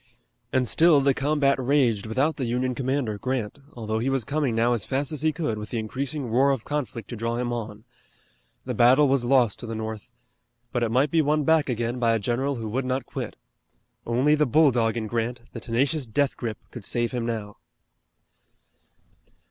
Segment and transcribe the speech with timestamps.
[0.51, 4.73] And still the combat raged without the Union commander, Grant, although he was coming now
[4.73, 7.83] as fast as he could with the increasing roar of conflict to draw him on.
[8.65, 10.11] The battle was lost to the North.
[10.71, 13.35] But it might be won back again by a general who would not quit.
[14.03, 17.57] Only the bulldog in Grant, the tenacious death grip, could save him now.